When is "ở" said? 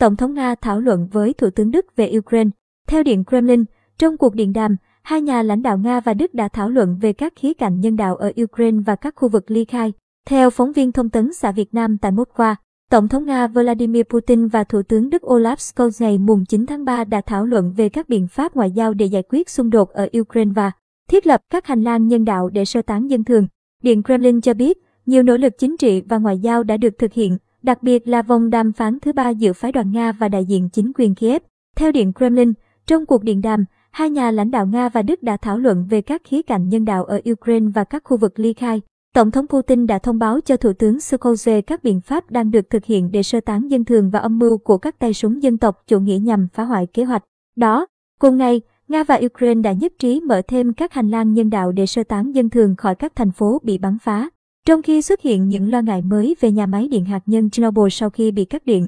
8.16-8.32, 19.90-20.08, 37.04-37.20